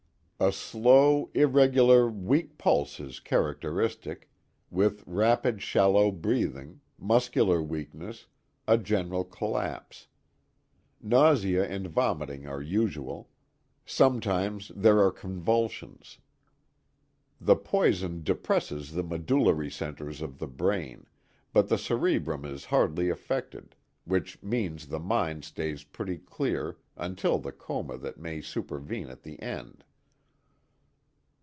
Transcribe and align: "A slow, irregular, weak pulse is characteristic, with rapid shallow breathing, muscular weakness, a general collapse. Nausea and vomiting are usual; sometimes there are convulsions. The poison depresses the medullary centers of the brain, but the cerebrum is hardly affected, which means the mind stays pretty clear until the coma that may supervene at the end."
"A 0.43 0.51
slow, 0.51 1.29
irregular, 1.35 2.09
weak 2.09 2.57
pulse 2.57 2.99
is 2.99 3.19
characteristic, 3.19 4.27
with 4.71 5.03
rapid 5.05 5.61
shallow 5.61 6.09
breathing, 6.09 6.81
muscular 6.97 7.61
weakness, 7.61 8.25
a 8.67 8.75
general 8.79 9.23
collapse. 9.23 10.07
Nausea 10.99 11.67
and 11.69 11.85
vomiting 11.85 12.47
are 12.47 12.59
usual; 12.59 13.29
sometimes 13.85 14.71
there 14.75 14.97
are 14.97 15.11
convulsions. 15.11 16.17
The 17.39 17.55
poison 17.55 18.23
depresses 18.23 18.93
the 18.93 19.03
medullary 19.03 19.69
centers 19.69 20.23
of 20.23 20.39
the 20.39 20.47
brain, 20.47 21.05
but 21.53 21.69
the 21.69 21.77
cerebrum 21.77 22.45
is 22.45 22.65
hardly 22.65 23.09
affected, 23.09 23.75
which 24.05 24.41
means 24.41 24.87
the 24.87 24.97
mind 24.97 25.45
stays 25.45 25.83
pretty 25.83 26.17
clear 26.17 26.77
until 26.97 27.37
the 27.37 27.51
coma 27.51 27.95
that 27.99 28.17
may 28.17 28.41
supervene 28.41 29.07
at 29.11 29.21
the 29.21 29.39
end." 29.39 29.83